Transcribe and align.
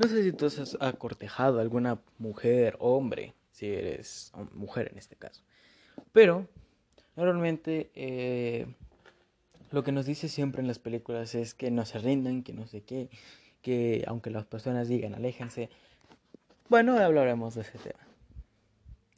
No 0.00 0.08
sé 0.08 0.22
si 0.22 0.32
tú 0.32 0.46
has 0.46 0.78
acortejado 0.80 1.58
a 1.58 1.60
alguna 1.60 2.00
mujer, 2.16 2.74
hombre, 2.78 3.34
si 3.52 3.66
eres 3.66 4.32
mujer 4.54 4.88
en 4.92 4.96
este 4.96 5.14
caso. 5.14 5.42
Pero, 6.12 6.48
normalmente, 7.16 7.90
eh, 7.94 8.66
lo 9.70 9.84
que 9.84 9.92
nos 9.92 10.06
dice 10.06 10.30
siempre 10.30 10.62
en 10.62 10.68
las 10.68 10.78
películas 10.78 11.34
es 11.34 11.52
que 11.52 11.70
no 11.70 11.84
se 11.84 11.98
rindan, 11.98 12.42
que 12.42 12.54
no 12.54 12.66
sé 12.66 12.80
qué, 12.80 13.10
que 13.60 14.02
aunque 14.06 14.30
las 14.30 14.46
personas 14.46 14.88
digan 14.88 15.14
aléjense. 15.14 15.68
Bueno, 16.70 16.96
hablaremos 16.96 17.54
de 17.54 17.60
ese 17.60 17.76
tema. 17.76 18.00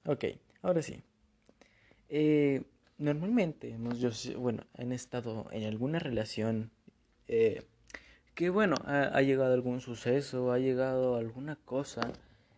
Ok, 0.06 0.24
ahora 0.62 0.82
sí. 0.82 1.00
Eh, 2.08 2.60
normalmente, 2.98 3.70
hemos, 3.70 4.00
yo, 4.00 4.10
bueno, 4.36 4.64
han 4.76 4.90
estado 4.90 5.46
en 5.52 5.62
alguna 5.62 6.00
relación 6.00 6.72
eh, 7.28 7.62
que 8.34 8.50
bueno, 8.50 8.76
ha, 8.86 9.20
llegado 9.22 9.52
algún 9.52 9.80
suceso, 9.80 10.52
ha 10.52 10.58
llegado 10.58 11.16
alguna 11.16 11.56
cosa 11.56 12.12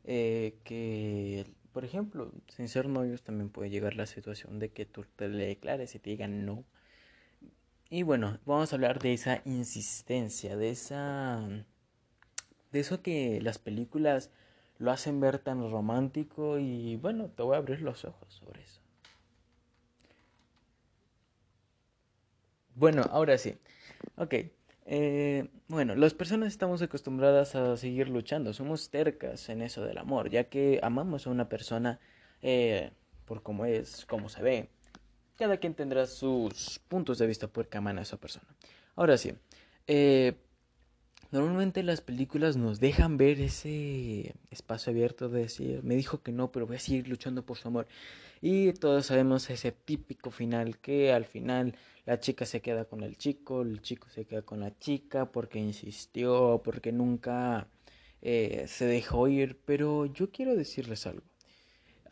eh, 0.04 0.54
que, 0.64 1.46
por 1.72 1.84
ejemplo, 1.84 2.32
sin 2.48 2.68
ser 2.68 2.88
novios 2.88 3.22
también 3.22 3.50
puede 3.50 3.70
llegar 3.70 3.96
la 3.96 4.06
situación 4.06 4.58
de 4.58 4.70
que 4.70 4.86
tú 4.86 5.04
te 5.16 5.28
le 5.28 5.46
declares 5.46 5.94
y 5.94 5.98
te 5.98 6.10
digan 6.10 6.46
no. 6.46 6.64
Y 7.90 8.02
bueno, 8.02 8.38
vamos 8.44 8.72
a 8.72 8.76
hablar 8.76 9.00
de 9.00 9.12
esa 9.14 9.42
insistencia, 9.44 10.56
de 10.56 10.70
esa... 10.70 11.40
de 12.72 12.80
eso 12.80 13.02
que 13.02 13.40
las 13.42 13.58
películas 13.58 14.30
lo 14.78 14.90
hacen 14.90 15.20
ver 15.20 15.38
tan 15.38 15.70
romántico 15.70 16.58
y 16.58 16.96
bueno, 16.96 17.28
te 17.28 17.42
voy 17.42 17.54
a 17.54 17.58
abrir 17.58 17.80
los 17.82 18.04
ojos 18.04 18.32
sobre 18.32 18.62
eso. 18.62 18.80
Bueno, 22.74 23.02
ahora 23.10 23.38
sí. 23.38 23.56
Ok. 24.16 24.34
Eh, 24.86 25.48
bueno, 25.68 25.94
las 25.96 26.12
personas 26.12 26.48
estamos 26.48 26.82
acostumbradas 26.82 27.54
a 27.54 27.76
seguir 27.76 28.08
luchando, 28.08 28.52
somos 28.52 28.90
tercas 28.90 29.48
en 29.48 29.62
eso 29.62 29.84
del 29.84 29.98
amor, 29.98 30.28
ya 30.28 30.44
que 30.44 30.78
amamos 30.82 31.26
a 31.26 31.30
una 31.30 31.48
persona 31.48 32.00
eh, 32.42 32.90
por 33.24 33.42
cómo 33.42 33.64
es, 33.64 34.04
cómo 34.06 34.28
se 34.28 34.42
ve. 34.42 34.68
Cada 35.36 35.56
quien 35.56 35.74
tendrá 35.74 36.06
sus 36.06 36.78
puntos 36.88 37.18
de 37.18 37.26
vista 37.26 37.48
por 37.48 37.68
aman 37.72 37.98
a 37.98 38.02
esa 38.02 38.18
persona. 38.18 38.46
Ahora 38.94 39.16
sí, 39.16 39.34
eh, 39.86 40.34
normalmente 41.34 41.82
las 41.82 42.00
películas 42.00 42.56
nos 42.56 42.78
dejan 42.78 43.16
ver 43.16 43.40
ese 43.40 44.36
espacio 44.50 44.92
abierto 44.92 45.28
de 45.28 45.40
decir, 45.40 45.82
me 45.82 45.96
dijo 45.96 46.22
que 46.22 46.30
no, 46.30 46.52
pero 46.52 46.66
voy 46.66 46.76
a 46.76 46.78
seguir 46.78 47.08
luchando 47.08 47.44
por 47.44 47.58
su 47.58 47.66
amor. 47.66 47.88
Y 48.40 48.72
todos 48.74 49.06
sabemos 49.06 49.50
ese 49.50 49.72
típico 49.72 50.30
final 50.30 50.78
que 50.78 51.12
al 51.12 51.24
final 51.24 51.74
la 52.06 52.20
chica 52.20 52.46
se 52.46 52.60
queda 52.62 52.84
con 52.84 53.02
el 53.02 53.18
chico, 53.18 53.62
el 53.62 53.82
chico 53.82 54.08
se 54.10 54.26
queda 54.26 54.42
con 54.42 54.60
la 54.60 54.78
chica 54.78 55.32
porque 55.32 55.58
insistió, 55.58 56.60
porque 56.62 56.92
nunca 56.92 57.66
eh, 58.22 58.66
se 58.68 58.86
dejó 58.86 59.26
ir. 59.26 59.58
Pero 59.64 60.06
yo 60.06 60.30
quiero 60.30 60.54
decirles 60.54 61.04
algo. 61.06 61.26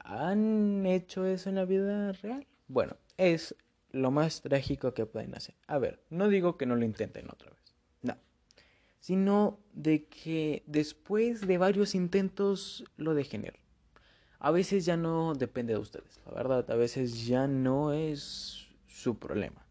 ¿Han 0.01 0.85
hecho 0.85 1.27
eso 1.27 1.49
en 1.49 1.55
la 1.55 1.65
vida 1.65 2.11
real? 2.13 2.45
Bueno, 2.67 2.97
es 3.19 3.55
lo 3.93 4.11
más 4.11 4.41
trágico 4.41 4.95
que 4.95 5.07
pueden 5.07 5.37
hacer. 5.37 5.55
A 5.69 5.79
ver, 5.79 6.01
no 6.11 6.29
digo 6.29 6.57
que 6.57 6.67
no 6.67 6.75
lo 6.75 6.85
intenten 6.85 7.29
otra 7.31 7.51
vez. 7.51 7.72
No. 9.03 9.07
Sino 9.07 9.59
de 9.73 10.05
que 10.05 10.63
después 10.67 11.47
de 11.47 11.59
varios 11.59 11.95
intentos 11.95 12.85
lo 12.97 13.15
dejen 13.15 13.45
ir. 13.45 13.55
A 14.39 14.51
veces 14.51 14.85
ya 14.85 14.97
no 14.97 15.35
depende 15.35 15.75
de 15.75 15.79
ustedes, 15.79 16.21
la 16.27 16.33
verdad. 16.33 16.71
A 16.71 16.77
veces 16.77 17.27
ya 17.27 17.47
no 17.47 17.93
es 17.93 18.69
su 18.87 19.19
problema. 19.19 19.67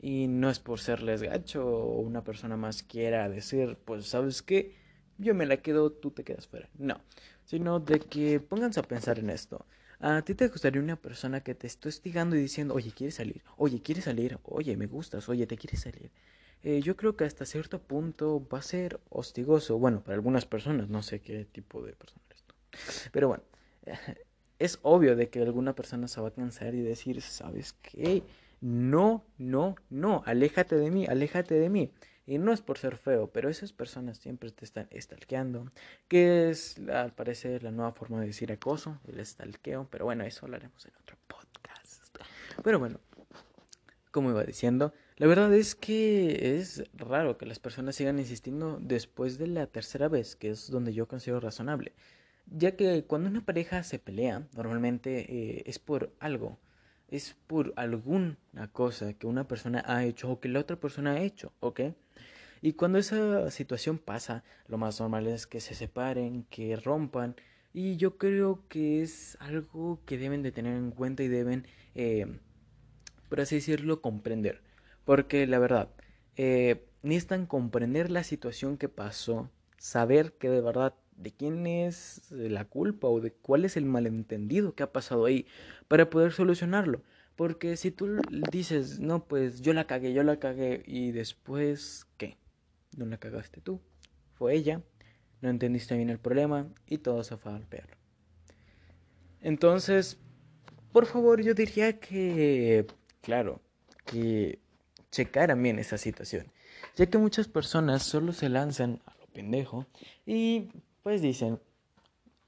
Y 0.00 0.28
no 0.28 0.50
es 0.50 0.60
por 0.60 0.78
serles 0.80 1.22
gacho 1.22 1.66
o 1.66 2.00
una 2.00 2.22
persona 2.22 2.56
más 2.56 2.82
quiera 2.82 3.28
decir, 3.28 3.78
pues 3.84 4.06
sabes 4.06 4.42
qué, 4.42 4.76
yo 5.18 5.34
me 5.34 5.46
la 5.46 5.56
quedo, 5.58 5.90
tú 5.90 6.12
te 6.12 6.24
quedas 6.24 6.46
fuera. 6.46 6.68
No, 6.78 7.00
sino 7.44 7.80
de 7.80 8.00
que 8.00 8.40
pónganse 8.40 8.80
a 8.80 8.84
pensar 8.84 9.18
en 9.18 9.30
esto. 9.30 9.66
¿A 10.00 10.22
ti 10.22 10.34
te 10.34 10.48
gustaría 10.48 10.80
una 10.80 10.96
persona 10.96 11.42
que 11.42 11.56
te 11.56 11.66
esté 11.66 11.88
hostigando 11.88 12.36
y 12.36 12.40
diciendo, 12.40 12.74
oye, 12.74 12.92
¿quieres 12.92 13.16
salir? 13.16 13.42
Oye, 13.56 13.82
¿quieres 13.82 14.04
salir? 14.04 14.38
Oye, 14.44 14.76
me 14.76 14.86
gustas, 14.86 15.28
oye, 15.28 15.46
¿te 15.46 15.56
quieres 15.56 15.80
salir? 15.80 16.12
Eh, 16.62 16.80
yo 16.82 16.96
creo 16.96 17.16
que 17.16 17.24
hasta 17.24 17.44
cierto 17.44 17.80
punto 17.80 18.46
va 18.52 18.58
a 18.58 18.62
ser 18.62 19.00
hostigoso. 19.10 19.78
Bueno, 19.78 20.02
para 20.02 20.14
algunas 20.14 20.46
personas, 20.46 20.88
no 20.88 21.02
sé 21.02 21.20
qué 21.20 21.44
tipo 21.44 21.82
de 21.82 21.92
persona 21.92 22.22
eres 22.28 22.42
tú. 22.42 22.54
Pero 23.12 23.28
bueno, 23.28 23.42
es 24.58 24.78
obvio 24.82 25.16
de 25.16 25.28
que 25.28 25.40
alguna 25.40 25.74
persona 25.74 26.08
se 26.08 26.20
va 26.20 26.28
a 26.28 26.32
cansar 26.32 26.74
y 26.74 26.80
decir, 26.80 27.20
¿sabes 27.22 27.74
qué? 27.82 28.22
no, 28.60 29.24
no, 29.38 29.76
no, 29.88 30.22
aléjate 30.26 30.76
de 30.76 30.90
mí, 30.90 31.06
aléjate 31.06 31.54
de 31.54 31.68
mí. 31.68 31.92
Y 32.26 32.36
no 32.38 32.52
es 32.52 32.60
por 32.60 32.76
ser 32.76 32.96
feo, 32.96 33.30
pero 33.30 33.48
esas 33.48 33.72
personas 33.72 34.18
siempre 34.18 34.50
te 34.50 34.64
están 34.64 34.86
estalqueando, 34.90 35.70
que 36.08 36.50
es 36.50 36.76
al 36.92 37.14
parecer 37.14 37.62
la 37.62 37.70
nueva 37.70 37.92
forma 37.92 38.20
de 38.20 38.26
decir 38.26 38.52
acoso, 38.52 39.00
el 39.06 39.18
estalqueo, 39.18 39.88
pero 39.90 40.04
bueno, 40.04 40.24
eso 40.24 40.46
lo 40.46 40.56
haremos 40.56 40.84
en 40.84 40.92
otro 41.00 41.16
podcast. 41.26 42.18
Pero 42.62 42.78
bueno, 42.78 43.00
como 44.10 44.30
iba 44.30 44.44
diciendo, 44.44 44.92
la 45.18 45.26
verdad 45.26 45.52
es 45.52 45.74
que 45.74 46.56
es 46.58 46.84
raro 46.94 47.38
que 47.38 47.46
las 47.46 47.58
personas 47.58 47.96
sigan 47.96 48.20
insistiendo 48.20 48.78
después 48.80 49.36
de 49.36 49.48
la 49.48 49.66
tercera 49.66 50.08
vez, 50.08 50.36
que 50.36 50.50
es 50.50 50.70
donde 50.70 50.94
yo 50.94 51.08
considero 51.08 51.40
razonable, 51.40 51.92
ya 52.46 52.76
que 52.76 53.04
cuando 53.04 53.28
una 53.28 53.44
pareja 53.44 53.82
se 53.82 53.98
pelea, 53.98 54.46
normalmente 54.54 55.26
eh, 55.28 55.64
es 55.66 55.80
por 55.80 56.12
algo, 56.20 56.58
es 57.08 57.36
por 57.48 57.72
alguna 57.74 58.36
cosa 58.72 59.12
que 59.12 59.26
una 59.26 59.48
persona 59.48 59.82
ha 59.86 60.04
hecho 60.04 60.30
o 60.30 60.38
que 60.38 60.48
la 60.48 60.60
otra 60.60 60.76
persona 60.76 61.12
ha 61.14 61.20
hecho, 61.20 61.52
¿ok? 61.58 61.80
Y 62.60 62.74
cuando 62.74 62.98
esa 62.98 63.50
situación 63.50 63.98
pasa, 63.98 64.44
lo 64.68 64.78
más 64.78 65.00
normal 65.00 65.26
es 65.26 65.48
que 65.48 65.60
se 65.60 65.74
separen, 65.74 66.44
que 66.44 66.76
rompan, 66.76 67.34
y 67.72 67.96
yo 67.96 68.18
creo 68.18 68.62
que 68.68 69.02
es 69.02 69.36
algo 69.40 70.00
que 70.06 70.16
deben 70.16 70.42
de 70.42 70.52
tener 70.52 70.76
en 70.76 70.92
cuenta 70.92 71.24
y 71.24 71.28
deben, 71.28 71.66
eh, 71.96 72.38
por 73.28 73.40
así 73.40 73.56
decirlo, 73.56 74.00
comprender. 74.00 74.67
Porque 75.08 75.46
la 75.46 75.58
verdad, 75.58 75.88
eh, 76.36 76.84
necesitan 77.02 77.46
comprender 77.46 78.10
la 78.10 78.24
situación 78.24 78.76
que 78.76 78.90
pasó, 78.90 79.50
saber 79.78 80.34
que 80.34 80.50
de 80.50 80.60
verdad 80.60 80.92
de 81.16 81.32
quién 81.32 81.66
es 81.66 82.30
la 82.30 82.66
culpa 82.66 83.08
o 83.08 83.18
de 83.18 83.32
cuál 83.32 83.64
es 83.64 83.78
el 83.78 83.86
malentendido 83.86 84.74
que 84.74 84.82
ha 84.82 84.92
pasado 84.92 85.24
ahí 85.24 85.46
para 85.88 86.10
poder 86.10 86.32
solucionarlo. 86.32 87.00
Porque 87.36 87.78
si 87.78 87.90
tú 87.90 88.20
dices, 88.52 89.00
no, 89.00 89.24
pues 89.24 89.62
yo 89.62 89.72
la 89.72 89.86
cagué, 89.86 90.12
yo 90.12 90.22
la 90.24 90.38
cagué 90.38 90.82
y 90.84 91.12
después, 91.12 92.06
¿qué? 92.18 92.36
No 92.94 93.06
la 93.06 93.16
cagaste 93.16 93.62
tú, 93.62 93.80
fue 94.34 94.56
ella, 94.56 94.82
no 95.40 95.48
entendiste 95.48 95.96
bien 95.96 96.10
el 96.10 96.18
problema 96.18 96.68
y 96.86 96.98
todo 96.98 97.24
se 97.24 97.38
fue 97.38 97.52
al 97.52 97.66
perro. 97.66 97.96
Entonces, 99.40 100.18
por 100.92 101.06
favor, 101.06 101.40
yo 101.40 101.54
diría 101.54 101.98
que, 101.98 102.86
claro, 103.22 103.62
que 104.04 104.67
checaran 105.10 105.62
bien 105.62 105.78
esa 105.78 105.98
situación, 105.98 106.46
ya 106.96 107.06
que 107.06 107.18
muchas 107.18 107.48
personas 107.48 108.02
solo 108.02 108.32
se 108.32 108.48
lanzan 108.48 109.00
a 109.06 109.14
lo 109.20 109.26
pendejo 109.26 109.86
y 110.26 110.68
pues 111.02 111.22
dicen, 111.22 111.58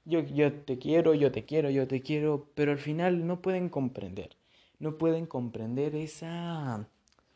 yo, 0.05 0.21
yo 0.21 0.51
te 0.53 0.77
quiero, 0.77 1.13
yo 1.13 1.31
te 1.31 1.45
quiero, 1.45 1.69
yo 1.69 1.87
te 1.87 2.01
quiero, 2.01 2.47
pero 2.55 2.71
al 2.71 2.79
final 2.79 3.25
no 3.27 3.41
pueden 3.41 3.69
comprender, 3.69 4.35
no 4.79 4.97
pueden 4.97 5.25
comprender 5.25 5.95
esa, 5.95 6.87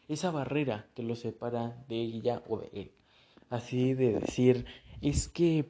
esa 0.07 0.31
barrera 0.31 0.87
que 0.95 1.03
los 1.03 1.19
separa 1.19 1.83
de 1.87 1.95
ella 1.95 2.43
o 2.47 2.59
de 2.59 2.69
él. 2.73 2.91
Así 3.49 3.93
de 3.93 4.19
decir, 4.19 4.65
es 5.01 5.27
que, 5.27 5.65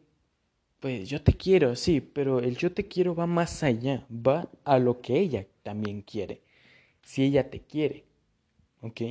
pues 0.79 1.09
yo 1.09 1.21
te 1.21 1.33
quiero, 1.33 1.75
sí, 1.75 1.99
pero 2.01 2.39
el 2.39 2.57
yo 2.57 2.71
te 2.71 2.87
quiero 2.87 3.15
va 3.15 3.27
más 3.27 3.63
allá, 3.63 4.05
va 4.09 4.49
a 4.63 4.79
lo 4.79 5.01
que 5.01 5.19
ella 5.19 5.45
también 5.63 6.01
quiere, 6.01 6.41
si 7.01 7.23
ella 7.23 7.49
te 7.49 7.61
quiere, 7.61 8.05
¿ok? 8.81 9.01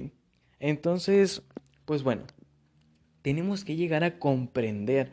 Entonces, 0.66 1.42
pues 1.84 2.02
bueno, 2.02 2.22
tenemos 3.20 3.66
que 3.66 3.76
llegar 3.76 4.02
a 4.02 4.19
comprender 4.19 5.12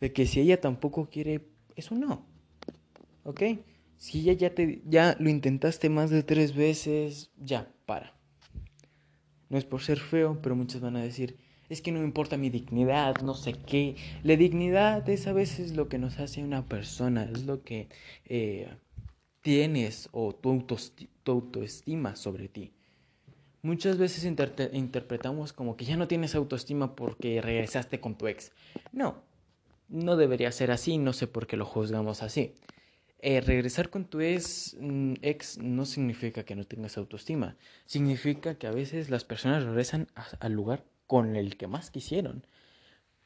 de 0.00 0.10
que 0.14 0.24
si 0.24 0.40
ella 0.40 0.58
tampoco 0.58 1.10
quiere, 1.10 1.50
eso 1.74 1.94
no. 1.94 2.24
¿Ok? 3.22 3.42
Si 3.98 4.20
ella 4.20 4.32
ya, 4.32 4.54
te, 4.54 4.80
ya 4.86 5.14
lo 5.20 5.28
intentaste 5.28 5.90
más 5.90 6.08
de 6.08 6.22
tres 6.22 6.56
veces, 6.56 7.30
ya, 7.36 7.70
para. 7.84 8.16
No 9.50 9.58
es 9.58 9.66
por 9.66 9.82
ser 9.82 9.98
feo, 9.98 10.40
pero 10.40 10.56
muchos 10.56 10.80
van 10.80 10.96
a 10.96 11.02
decir, 11.02 11.36
es 11.68 11.82
que 11.82 11.92
no 11.92 11.98
me 11.98 12.06
importa 12.06 12.38
mi 12.38 12.48
dignidad, 12.48 13.20
no 13.20 13.34
sé 13.34 13.52
qué. 13.52 13.96
La 14.22 14.36
dignidad 14.36 15.06
es 15.10 15.26
a 15.26 15.34
veces 15.34 15.76
lo 15.76 15.90
que 15.90 15.98
nos 15.98 16.18
hace 16.20 16.42
una 16.42 16.64
persona, 16.64 17.24
es 17.24 17.44
lo 17.44 17.62
que 17.62 17.90
eh, 18.24 18.70
tienes 19.42 20.08
o 20.12 20.34
tu, 20.34 20.64
tu 21.22 21.32
autoestima 21.32 22.16
sobre 22.16 22.48
ti. 22.48 22.72
Muchas 23.66 23.98
veces 23.98 24.22
interpretamos 24.24 25.52
como 25.52 25.76
que 25.76 25.84
ya 25.84 25.96
no 25.96 26.06
tienes 26.06 26.36
autoestima 26.36 26.94
porque 26.94 27.42
regresaste 27.42 27.98
con 27.98 28.14
tu 28.16 28.28
ex. 28.28 28.52
No, 28.92 29.24
no 29.88 30.16
debería 30.16 30.52
ser 30.52 30.70
así, 30.70 30.98
no 30.98 31.12
sé 31.12 31.26
por 31.26 31.48
qué 31.48 31.56
lo 31.56 31.64
juzgamos 31.66 32.22
así. 32.22 32.54
Eh, 33.18 33.40
regresar 33.40 33.90
con 33.90 34.04
tu 34.04 34.20
ex, 34.20 34.76
mm, 34.78 35.14
ex 35.20 35.58
no 35.58 35.84
significa 35.84 36.44
que 36.44 36.54
no 36.54 36.62
tengas 36.62 36.96
autoestima, 36.96 37.56
significa 37.86 38.54
que 38.54 38.68
a 38.68 38.70
veces 38.70 39.10
las 39.10 39.24
personas 39.24 39.64
regresan 39.64 40.06
al 40.38 40.52
lugar 40.52 40.84
con 41.08 41.34
el 41.34 41.56
que 41.56 41.66
más 41.66 41.90
quisieron. 41.90 42.46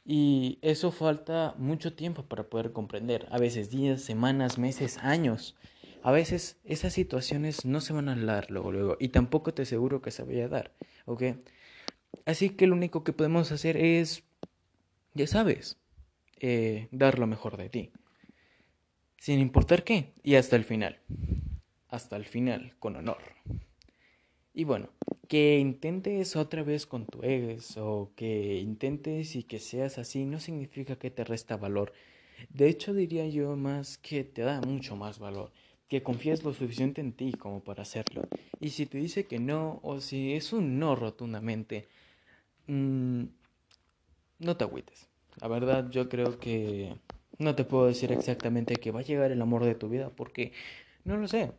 Y 0.06 0.58
eso 0.62 0.90
falta 0.90 1.54
mucho 1.58 1.92
tiempo 1.92 2.22
para 2.22 2.44
poder 2.44 2.72
comprender, 2.72 3.28
a 3.30 3.36
veces 3.38 3.68
días, 3.68 4.00
semanas, 4.00 4.56
meses, 4.56 4.96
años. 5.02 5.54
A 6.02 6.12
veces 6.12 6.58
esas 6.64 6.92
situaciones 6.92 7.64
no 7.64 7.80
se 7.80 7.92
van 7.92 8.08
a 8.08 8.16
dar 8.16 8.50
luego, 8.50 8.72
luego, 8.72 8.96
y 8.98 9.08
tampoco 9.08 9.52
te 9.52 9.62
aseguro 9.62 10.00
que 10.00 10.10
se 10.10 10.22
vaya 10.22 10.46
a 10.46 10.48
dar, 10.48 10.72
¿ok? 11.04 11.22
Así 12.24 12.50
que 12.50 12.66
lo 12.66 12.74
único 12.74 13.04
que 13.04 13.12
podemos 13.12 13.52
hacer 13.52 13.76
es, 13.76 14.24
ya 15.14 15.26
sabes, 15.26 15.78
eh, 16.40 16.88
dar 16.90 17.18
lo 17.18 17.26
mejor 17.26 17.56
de 17.56 17.68
ti, 17.68 17.92
sin 19.18 19.40
importar 19.40 19.84
qué, 19.84 20.14
y 20.22 20.36
hasta 20.36 20.56
el 20.56 20.64
final, 20.64 21.00
hasta 21.88 22.16
el 22.16 22.24
final, 22.24 22.74
con 22.78 22.96
honor. 22.96 23.18
Y 24.54 24.64
bueno, 24.64 24.88
que 25.28 25.58
intentes 25.58 26.34
otra 26.34 26.62
vez 26.62 26.86
con 26.86 27.06
tu 27.06 27.22
ex 27.22 27.76
o 27.76 28.10
que 28.16 28.58
intentes 28.58 29.36
y 29.36 29.44
que 29.44 29.58
seas 29.58 29.98
así 29.98 30.24
no 30.24 30.40
significa 30.40 30.96
que 30.96 31.10
te 31.10 31.24
resta 31.24 31.56
valor. 31.56 31.92
De 32.48 32.68
hecho 32.68 32.94
diría 32.94 33.26
yo 33.28 33.54
más 33.56 33.96
que 33.98 34.24
te 34.24 34.42
da 34.42 34.60
mucho 34.60 34.96
más 34.96 35.18
valor, 35.18 35.52
que 35.90 36.04
confíes 36.04 36.44
lo 36.44 36.54
suficiente 36.54 37.00
en 37.00 37.12
ti 37.12 37.32
como 37.32 37.64
para 37.64 37.82
hacerlo. 37.82 38.22
Y 38.60 38.70
si 38.70 38.86
te 38.86 38.96
dice 38.96 39.26
que 39.26 39.40
no 39.40 39.80
o 39.82 40.00
si 40.00 40.34
es 40.34 40.52
un 40.52 40.78
no 40.78 40.94
rotundamente, 40.94 41.88
mmm, 42.68 43.24
no 44.38 44.56
te 44.56 44.64
agüites. 44.64 45.08
La 45.40 45.48
verdad 45.48 45.90
yo 45.90 46.08
creo 46.08 46.38
que 46.38 46.94
no 47.38 47.56
te 47.56 47.64
puedo 47.64 47.86
decir 47.86 48.12
exactamente 48.12 48.76
que 48.76 48.92
va 48.92 49.00
a 49.00 49.02
llegar 49.02 49.32
el 49.32 49.42
amor 49.42 49.64
de 49.64 49.74
tu 49.74 49.88
vida 49.88 50.10
porque 50.10 50.52
no 51.04 51.16
lo 51.16 51.26
sé. 51.26 51.52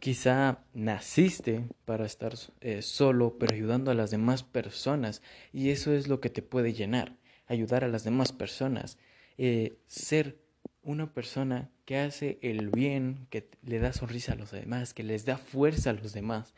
Quizá 0.00 0.64
naciste 0.74 1.68
para 1.84 2.06
estar 2.06 2.34
eh, 2.60 2.82
solo, 2.82 3.36
pero 3.38 3.54
ayudando 3.54 3.92
a 3.92 3.94
las 3.94 4.10
demás 4.10 4.42
personas. 4.42 5.22
Y 5.52 5.70
eso 5.70 5.92
es 5.92 6.08
lo 6.08 6.20
que 6.20 6.30
te 6.30 6.42
puede 6.42 6.72
llenar, 6.72 7.18
ayudar 7.46 7.84
a 7.84 7.88
las 7.88 8.02
demás 8.02 8.32
personas. 8.32 8.98
Eh, 9.38 9.78
ser 9.86 10.38
una 10.82 11.12
persona 11.12 11.70
que 11.84 11.98
hace 11.98 12.38
el 12.42 12.70
bien, 12.70 13.26
que 13.30 13.50
le 13.62 13.78
da 13.78 13.92
sonrisa 13.92 14.32
a 14.32 14.36
los 14.36 14.50
demás, 14.50 14.94
que 14.94 15.02
les 15.02 15.24
da 15.24 15.36
fuerza 15.36 15.90
a 15.90 15.94
los 15.94 16.12
demás. 16.12 16.54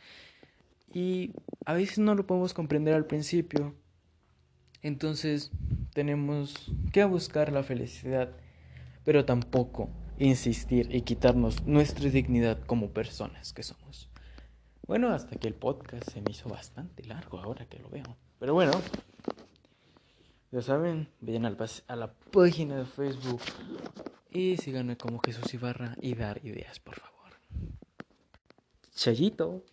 Y 0.93 1.33
a 1.65 1.73
veces 1.73 1.99
no 1.99 2.15
lo 2.15 2.27
podemos 2.27 2.55
comprender 2.55 2.95
al 2.95 3.07
principio. 3.07 3.75
Entonces 4.83 5.51
tenemos 5.95 6.73
que 6.93 7.05
buscar 7.05 7.53
la 7.53 7.63
felicidad, 7.63 8.33
pero 9.05 9.25
tampoco 9.25 9.91
insistir 10.19 10.95
y 10.95 11.03
quitarnos 11.03 11.65
nuestra 11.67 12.09
dignidad 12.11 12.59
como 12.67 12.91
personas 12.91 13.53
que 13.53 13.63
somos. 13.63 14.11
Bueno, 14.87 15.11
hasta 15.11 15.37
que 15.37 15.49
el 15.49 15.55
podcast 15.55 16.11
se 16.11 16.21
me 16.21 16.33
hizo 16.33 16.49
bastante 16.49 17.05
largo 17.05 17.39
ahora 17.39 17.67
que 17.67 17.79
lo 17.79 17.89
veo. 17.89 18.17
Pero 18.39 18.55
bueno, 18.55 18.73
ya 20.51 20.61
saben, 20.61 21.09
vayan 21.21 21.47
a 21.47 21.97
la 21.97 22.13
página 22.13 22.77
de 22.77 22.85
Facebook 22.85 23.41
y 24.33 24.57
síganme 24.57 24.97
como 24.97 25.21
Jesús 25.21 25.53
Ibarra 25.55 25.97
y 26.01 26.15
dar 26.15 26.45
ideas, 26.45 26.81
por 26.81 26.97
favor. 26.97 27.13
Chayito. 28.95 29.65